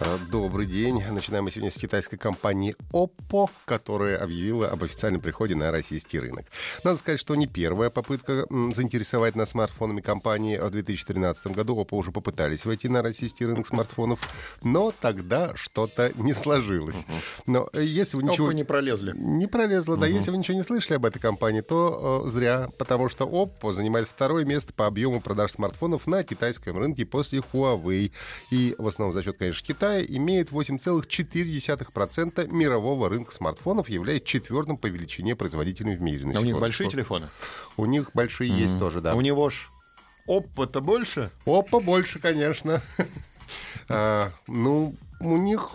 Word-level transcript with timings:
А, 0.00 0.18
Добрый 0.30 0.66
день. 0.66 1.02
Начинаем 1.10 1.44
мы 1.44 1.50
сегодня 1.50 1.72
с 1.72 1.76
китайской 1.76 2.18
компании 2.18 2.76
Oppo, 2.92 3.50
которая 3.64 4.18
объявила 4.18 4.68
об 4.68 4.84
официальном 4.84 5.20
приходе 5.20 5.56
на 5.56 5.72
российский 5.72 6.20
рынок. 6.20 6.46
Надо 6.84 6.98
сказать, 6.98 7.18
что 7.18 7.34
не 7.34 7.48
первая 7.48 7.90
попытка 7.90 8.46
заинтересовать 8.48 9.34
нас 9.34 9.50
смартфонами 9.50 10.00
компании. 10.00 10.56
В 10.56 10.70
2013 10.70 11.48
году 11.48 11.74
Oppo 11.80 11.96
уже 11.96 12.12
попытались 12.12 12.64
войти 12.64 12.88
на 12.88 13.02
российский 13.02 13.44
рынок 13.44 13.66
смартфонов, 13.66 14.20
но 14.62 14.92
тогда 14.92 15.56
что-то 15.56 16.12
не 16.14 16.32
сложилось. 16.32 16.96
Но 17.46 17.68
э, 17.72 17.82
если 17.82 18.18
вы 18.18 18.22
ничего... 18.22 18.46
Опа, 18.46 18.54
не 18.54 18.64
пролезли. 18.64 19.14
Не 19.16 19.48
пролезло, 19.48 19.96
да. 19.96 20.06
Если 20.06 20.30
вы 20.30 20.36
ничего 20.36 20.56
не 20.56 20.64
слышали 20.64 20.94
об 20.94 21.06
этой 21.06 21.18
компании, 21.18 21.62
то 21.62 22.22
э, 22.24 22.28
зря, 22.28 22.68
потому 22.78 23.08
что 23.08 23.24
Oppo 23.24 23.72
занимает 23.72 24.08
второе 24.08 24.44
место 24.44 24.72
по 24.72 24.86
объему 24.86 25.20
продаж 25.20 25.52
смартфонов 25.52 26.06
на 26.06 26.22
китайском 26.22 26.78
рынке 26.78 27.04
после 27.04 27.40
Huawei. 27.40 28.12
И 28.50 28.76
в 28.78 28.86
основном 28.86 29.14
за 29.14 29.24
счет, 29.24 29.36
конечно, 29.38 29.66
Китая 29.66 29.87
имеет 29.96 30.50
8,4% 30.50 32.46
мирового 32.48 33.08
рынка 33.08 33.32
смартфонов, 33.32 33.88
являясь 33.88 34.22
четвертым 34.22 34.76
по 34.76 34.86
величине 34.86 35.34
производителем 35.36 35.96
в 35.96 36.00
мире. 36.00 36.30
А 36.34 36.40
у 36.40 36.44
них 36.44 36.58
большие 36.58 36.90
телефоны? 36.90 37.28
У 37.76 37.86
них 37.86 38.10
большие 38.14 38.50
есть 38.50 38.78
тоже, 38.78 39.00
да. 39.00 39.12
А 39.12 39.14
у 39.14 39.20
него 39.20 39.50
ж 39.50 39.68
опыта 40.26 40.80
больше? 40.80 41.30
Опа, 41.46 41.80
больше, 41.80 42.18
конечно. 42.18 42.82
А, 43.90 44.30
Ну, 44.46 44.94
у 45.20 45.36
них 45.38 45.70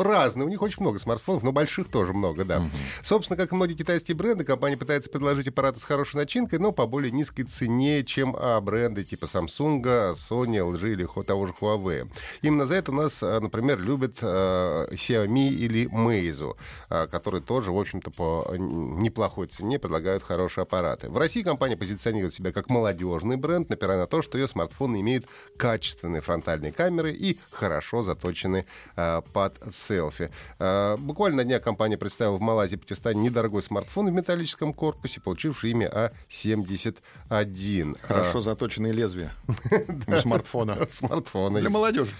разные. 0.00 0.46
У 0.46 0.48
них 0.48 0.62
очень 0.62 0.80
много 0.80 0.98
смартфонов, 0.98 1.42
но 1.42 1.52
больших 1.52 1.88
тоже 1.88 2.12
много, 2.12 2.44
да. 2.44 2.62
Собственно, 3.02 3.36
как 3.36 3.52
и 3.52 3.54
многие 3.54 3.74
китайские 3.74 4.16
бренды, 4.16 4.44
компания 4.44 4.76
пытается 4.76 5.10
предложить 5.10 5.48
аппараты 5.48 5.80
с 5.80 5.84
хорошей 5.84 6.16
начинкой, 6.16 6.58
но 6.58 6.72
по 6.72 6.86
более 6.86 7.10
низкой 7.10 7.44
цене, 7.44 8.04
чем 8.04 8.36
а, 8.38 8.60
бренды 8.60 9.04
типа 9.04 9.24
Samsung, 9.24 9.82
Sony, 10.14 10.58
LG 10.58 10.92
или 10.92 11.08
того 11.24 11.46
же 11.46 11.54
Huawei. 11.60 12.08
Именно 12.42 12.66
за 12.66 12.76
это 12.76 12.92
у 12.92 12.94
нас, 12.94 13.22
а, 13.22 13.40
например, 13.40 13.80
любят 13.80 14.18
а, 14.22 14.88
Xiaomi 14.92 15.48
или 15.48 15.88
Meizu, 15.90 16.56
а, 16.88 17.06
которые 17.06 17.42
тоже, 17.42 17.72
в 17.72 17.78
общем-то, 17.78 18.10
по 18.10 18.46
неплохой 18.56 19.46
цене 19.46 19.78
предлагают 19.78 20.22
хорошие 20.22 20.62
аппараты. 20.62 21.08
В 21.08 21.18
России 21.18 21.42
компания 21.42 21.76
позиционирует 21.76 22.34
себя 22.34 22.52
как 22.52 22.68
молодежный 22.68 23.36
бренд, 23.36 23.70
напирая 23.70 23.98
на 23.98 24.06
то, 24.06 24.22
что 24.22 24.38
ее 24.38 24.48
смартфоны 24.48 25.00
имеют 25.00 25.26
качественные 25.56 26.22
фронтальные 26.22 26.72
камеры 26.72 27.12
и 27.12 27.38
хорошо 27.50 28.02
заточены 28.02 28.66
а, 28.96 29.22
под 29.32 29.54
селфи. 29.88 30.30
А, 30.58 30.96
буквально 30.96 31.38
на 31.38 31.44
днях 31.44 31.62
компания 31.62 31.96
представила 31.96 32.36
в 32.36 32.40
Малайзии 32.40 32.74
и 32.74 32.78
Пакистане 32.78 33.22
недорогой 33.22 33.62
смартфон 33.62 34.08
в 34.08 34.12
металлическом 34.12 34.72
корпусе, 34.72 35.20
получивший 35.20 35.70
имя 35.70 36.12
А71. 36.30 37.98
Хорошо 38.02 38.40
заточенные 38.40 38.92
лезвия 38.92 39.32
у 40.06 40.12
смартфона. 40.18 40.76
А, 40.80 40.86
смартфона. 40.90 41.60
Для 41.60 41.70
молодежи. 41.70 42.12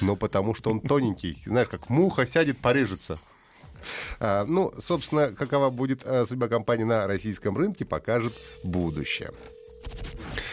Ну, 0.00 0.16
потому 0.16 0.54
что 0.54 0.70
он 0.70 0.80
тоненький. 0.80 1.38
Знаешь, 1.46 1.68
как 1.68 1.88
муха 1.88 2.26
сядет, 2.26 2.58
порежется. 2.58 3.18
А, 4.20 4.44
ну, 4.44 4.72
собственно, 4.78 5.32
какова 5.32 5.70
будет 5.70 6.02
а, 6.04 6.26
судьба 6.26 6.48
компании 6.48 6.84
на 6.84 7.06
российском 7.06 7.56
рынке, 7.56 7.84
покажет 7.84 8.32
будущее. 8.62 9.32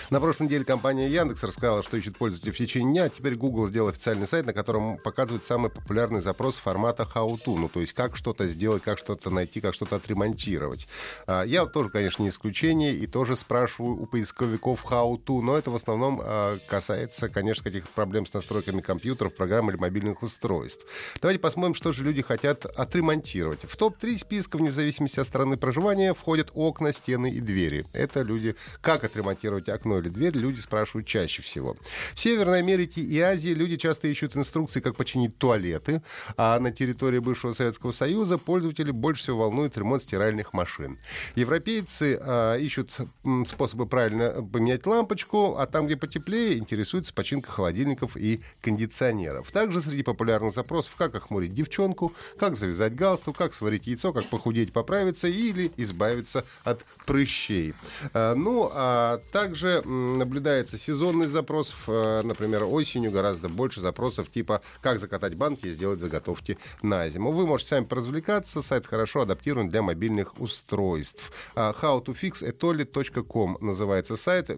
На 0.10 0.20
прошлой 0.20 0.46
неделе 0.46 0.66
компания 0.66 1.08
Яндекс 1.08 1.44
рассказала, 1.44 1.84
что 1.84 1.96
ищет 1.96 2.18
пользователей 2.18 2.52
в 2.52 2.58
течение 2.58 2.92
дня. 2.92 3.10
Теперь 3.10 3.36
Google 3.36 3.68
сделал 3.68 3.90
официальный 3.90 4.26
сайт, 4.26 4.48
на 4.48 4.54
котором 4.54 4.98
показывает 4.98 5.46
самый 5.46 5.70
популярный 5.70 6.20
запрос 6.20 6.58
формата 6.58 7.08
how 7.14 7.38
to. 7.46 7.56
Ну, 7.56 7.70
то 7.70 7.80
есть 7.80 7.94
как 7.94 8.16
что-то 8.16 8.48
сделать, 8.48 8.82
как 8.82 8.98
что-то 8.98 9.30
найти, 9.30 9.62
как 9.62 9.76
что-то 9.76 9.98
отремонтировать. 9.98 10.88
А, 11.28 11.44
Я 11.44 11.68
тоже, 11.68 11.90
конечно, 11.90 12.24
не 12.24 12.30
исключение 12.30 12.96
и 12.96 13.06
тоже 13.06 13.36
спрашиваю 13.36 14.02
у 14.02 14.08
поисковиков 14.08 14.84
how 14.84 15.16
to, 15.24 15.42
но 15.42 15.56
это 15.56 15.70
в 15.70 15.76
основном 15.76 16.20
а, 16.24 16.58
касается, 16.68 17.30
конечно, 17.30 17.64
каких-то 17.64 17.90
проблем 17.94 18.26
с 18.26 18.34
настройками 18.34 18.82
компьютеров, 18.82 19.36
программ 19.36 19.70
или 19.70 19.78
мобильных 19.78 20.24
устройств. 20.24 20.88
Давайте 21.22 21.40
посмотрим, 21.40 21.76
что 21.76 21.92
же 21.92 22.04
люди 22.04 22.24
хотят 22.24 22.66
отремонтировать. 22.66 23.60
В 23.62 23.78
топ-3 23.78 24.18
списка, 24.18 24.58
вне 24.58 24.72
зависимости 24.72 25.20
от 25.20 25.28
страны 25.28 25.56
проживания, 25.56 26.16
входят 26.16 26.50
окна, 26.56 26.94
стены 26.94 27.30
и 27.30 27.42
двери. 27.42 27.86
Это 27.94 28.24
люди, 28.24 28.56
как 28.82 29.04
отремонтировать 29.04 29.70
окно 29.70 29.99
или 30.00 30.10
дверь, 30.10 30.38
люди 30.38 30.60
спрашивают 30.60 31.08
чаще 31.08 31.42
всего. 31.42 31.78
В 32.16 32.20
Северной 32.20 32.60
Америке 32.60 33.02
и 33.02 33.20
Азии 33.20 33.50
люди 33.50 33.78
часто 33.78 34.08
ищут 34.08 34.36
инструкции, 34.36 34.80
как 34.80 34.96
починить 34.96 35.38
туалеты, 35.38 36.02
а 36.38 36.60
на 36.60 36.72
территории 36.72 37.20
бывшего 37.20 37.54
Советского 37.54 37.92
Союза 37.92 38.38
пользователи 38.38 38.92
больше 38.92 39.24
всего 39.24 39.40
волнует 39.40 39.78
ремонт 39.78 40.04
стиральных 40.04 40.54
машин. 40.54 40.98
Европейцы 41.36 42.20
а, 42.22 42.58
ищут 42.58 42.98
способы 43.46 43.86
правильно 43.86 44.42
поменять 44.42 44.86
лампочку, 44.86 45.58
а 45.58 45.66
там, 45.66 45.86
где 45.86 45.98
потеплее, 45.98 46.58
интересуется 46.58 47.14
починка 47.14 47.52
холодильников 47.52 48.18
и 48.18 48.42
кондиционеров. 48.62 49.52
Также 49.52 49.82
среди 49.82 50.04
популярных 50.04 50.54
запросов, 50.54 50.96
как 50.98 51.16
охмурить 51.16 51.54
девчонку, 51.54 52.14
как 52.38 52.58
завязать 52.58 52.96
галстук, 52.96 53.38
как 53.38 53.54
сварить 53.54 53.88
яйцо, 53.88 54.14
как 54.14 54.26
похудеть, 54.26 54.74
поправиться 54.74 55.28
или 55.28 55.72
избавиться 55.78 56.46
от 56.64 56.86
прыщей. 57.06 57.74
А, 58.14 58.36
Ну, 58.36 58.70
а 58.74 59.20
также 59.32 59.82
наблюдается 59.90 60.78
сезонный 60.78 61.28
запрос. 61.28 61.74
Э, 61.88 62.22
Например, 62.24 62.64
осенью 62.64 63.12
гораздо 63.12 63.50
больше 63.50 63.82
запросов 63.82 64.30
типа 64.30 64.62
«Как 64.82 65.00
закатать 65.00 65.34
банки 65.36 65.66
и 65.68 65.70
сделать 65.70 66.00
заготовки 66.00 66.58
на 66.82 67.08
зиму». 67.10 67.32
Вы 67.32 67.46
можете 67.48 67.70
сами 67.70 67.86
поразвлекаться. 67.86 68.62
Сайт 68.62 68.86
хорошо 68.86 69.22
адаптирован 69.22 69.70
для 69.70 69.82
мобильных 69.82 70.40
устройств. 70.40 71.32
А, 71.56 71.74
howtofixetoilet.com 71.74 73.58
называется 73.62 74.18
сайт. 74.18 74.52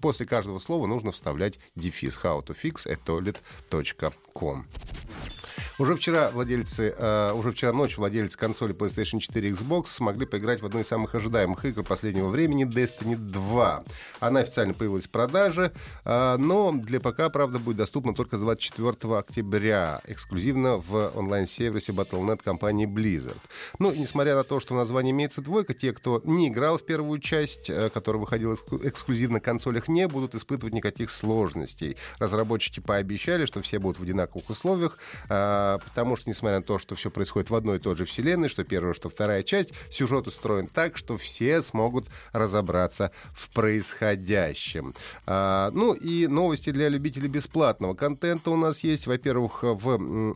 После 0.00 0.24
каждого 0.26 0.58
слова 0.58 0.86
нужно 0.86 1.12
вставлять 1.12 1.58
дефис 1.76 2.18
howtofixetoilet.com. 2.22 4.66
Уже 5.78 5.94
вчера 5.94 6.30
владельцы, 6.30 6.92
э, 6.98 7.32
уже 7.34 7.52
вчера 7.52 7.72
ночью 7.72 7.98
владельцы 8.00 8.36
консоли 8.36 8.74
PlayStation 8.74 9.20
4 9.20 9.48
и 9.48 9.52
Xbox 9.52 9.86
смогли 9.86 10.26
поиграть 10.26 10.60
в 10.60 10.66
одну 10.66 10.80
из 10.80 10.88
самых 10.88 11.14
ожидаемых 11.14 11.64
игр 11.64 11.84
последнего 11.84 12.28
времени 12.30 12.66
Destiny 12.66 13.14
2. 13.14 13.84
Она 14.18 14.40
официально 14.40 14.74
появилась 14.74 15.04
в 15.06 15.10
продаже, 15.10 15.70
э, 16.04 16.36
но 16.36 16.72
для 16.72 16.98
ПК, 16.98 17.32
правда, 17.32 17.60
будет 17.60 17.76
доступна 17.76 18.12
только 18.12 18.38
с 18.38 18.40
24 18.40 19.18
октября, 19.18 20.00
эксклюзивно 20.08 20.78
в 20.78 21.12
онлайн-сервисе 21.14 21.92
Battle.net 21.92 22.42
компании 22.42 22.88
Blizzard. 22.88 23.38
Ну, 23.78 23.92
и 23.92 24.00
несмотря 24.00 24.34
на 24.34 24.42
то, 24.42 24.58
что 24.58 24.74
в 24.74 24.78
названии 24.78 25.12
имеется 25.12 25.42
двойка, 25.42 25.74
те, 25.74 25.92
кто 25.92 26.20
не 26.24 26.48
играл 26.48 26.78
в 26.78 26.86
первую 26.86 27.20
часть, 27.20 27.70
э, 27.70 27.88
которая 27.90 28.20
выходила 28.20 28.54
эксклю- 28.54 28.88
эксклюзивно 28.88 29.34
на 29.34 29.40
консолях, 29.40 29.86
не 29.86 30.08
будут 30.08 30.34
испытывать 30.34 30.74
никаких 30.74 31.08
сложностей. 31.10 31.96
Разработчики 32.18 32.80
пообещали, 32.80 33.46
что 33.46 33.62
все 33.62 33.78
будут 33.78 34.00
в 34.00 34.02
одинаковых 34.02 34.50
условиях, 34.50 34.98
а, 35.68 35.78
потому 35.78 36.16
что, 36.16 36.30
несмотря 36.30 36.58
на 36.58 36.62
то, 36.62 36.78
что 36.78 36.94
все 36.94 37.10
происходит 37.10 37.50
в 37.50 37.54
одной 37.54 37.76
и 37.76 37.80
той 37.80 37.96
же 37.96 38.04
вселенной, 38.04 38.48
что 38.48 38.64
первая, 38.64 38.94
что 38.94 39.08
вторая 39.10 39.42
часть, 39.42 39.72
сюжет 39.90 40.26
устроен 40.26 40.66
так, 40.66 40.96
что 40.96 41.16
все 41.16 41.62
смогут 41.62 42.06
разобраться 42.32 43.10
в 43.32 43.50
происходящем. 43.50 44.94
А, 45.26 45.70
ну 45.72 45.92
и 45.92 46.26
новости 46.26 46.70
для 46.70 46.88
любителей 46.88 47.28
бесплатного 47.28 47.94
контента 47.94 48.50
у 48.50 48.56
нас 48.56 48.80
есть. 48.80 49.06
Во-первых, 49.06 49.62
в 49.62 49.88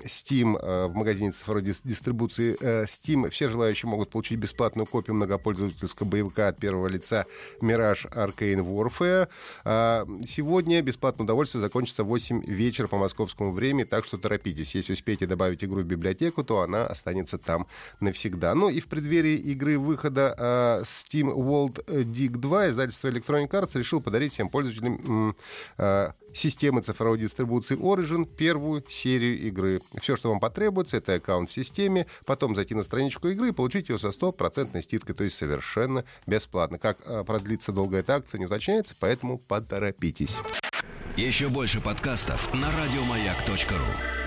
Steam, 0.04 0.58
э, 0.60 0.86
в 0.86 0.94
магазине 0.94 1.32
цифровой 1.32 1.62
дис- 1.62 1.80
дистрибуции 1.84 2.56
э, 2.60 2.84
Steam, 2.84 3.30
все 3.30 3.48
желающие 3.48 3.88
могут 3.88 4.10
получить 4.10 4.38
бесплатную 4.38 4.86
копию 4.86 5.16
многопользовательского 5.16 6.06
боевика 6.06 6.48
от 6.48 6.58
первого 6.58 6.88
лица 6.88 7.26
Mirage 7.60 8.10
Arcane 8.12 8.64
Warfare. 8.64 9.28
А, 9.64 10.06
Сегодня 10.28 10.82
бесплатное 10.82 11.24
удовольствие 11.24 11.60
закончится 11.60 12.04
в 12.04 12.08
8 12.08 12.44
вечера 12.46 12.86
по 12.86 12.96
московскому 12.96 13.52
времени, 13.52 13.84
так 13.84 14.04
что 14.04 14.18
торопитесь. 14.18 14.74
Если 14.74 14.92
успеете 14.92 15.21
добавить 15.26 15.64
игру 15.64 15.82
в 15.82 15.86
библиотеку, 15.86 16.44
то 16.44 16.60
она 16.60 16.86
останется 16.86 17.38
там 17.38 17.66
навсегда. 18.00 18.54
Ну 18.54 18.68
и 18.68 18.80
в 18.80 18.86
преддверии 18.86 19.36
игры 19.36 19.78
выхода 19.78 20.34
а, 20.38 20.82
Steam 20.82 21.34
World 21.34 21.84
Dig 21.86 22.38
2 22.38 22.68
издательство 22.68 23.08
Electronic 23.08 23.48
Arts 23.50 23.78
решил 23.78 24.00
подарить 24.00 24.32
всем 24.32 24.48
пользователям 24.48 25.36
а, 25.78 26.12
системы 26.34 26.82
цифровой 26.82 27.18
дистрибуции 27.18 27.76
Origin 27.76 28.26
первую 28.26 28.84
серию 28.88 29.38
игры. 29.40 29.80
Все, 30.00 30.16
что 30.16 30.30
вам 30.30 30.40
потребуется, 30.40 30.96
это 30.96 31.14
аккаунт 31.14 31.50
в 31.50 31.52
системе, 31.52 32.06
потом 32.24 32.54
зайти 32.54 32.74
на 32.74 32.82
страничку 32.82 33.28
игры 33.28 33.48
и 33.48 33.52
получить 33.52 33.88
ее 33.88 33.98
со 33.98 34.12
стопроцентной 34.12 34.82
скидкой, 34.82 35.14
то 35.14 35.24
есть 35.24 35.36
совершенно 35.36 36.04
бесплатно. 36.26 36.78
Как 36.78 36.98
а, 37.06 37.24
продлится 37.24 37.72
долго 37.72 37.98
эта 37.98 38.16
акция, 38.16 38.38
не 38.38 38.46
уточняется, 38.46 38.94
поэтому 38.98 39.38
поторопитесь. 39.38 40.36
Еще 41.16 41.48
больше 41.48 41.80
подкастов 41.80 42.52
на 42.54 42.68
радиомаяк.ру. 42.70 44.21